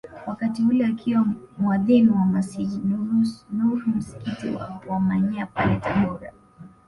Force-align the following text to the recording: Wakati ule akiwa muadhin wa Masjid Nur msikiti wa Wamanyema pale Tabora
Wakati 0.27 0.63
ule 0.63 0.85
akiwa 0.85 1.25
muadhin 1.57 2.09
wa 2.09 2.25
Masjid 2.25 2.69
Nur 3.53 3.79
msikiti 3.95 4.47
wa 4.49 4.81
Wamanyema 4.87 5.45
pale 5.45 5.75
Tabora 5.79 6.33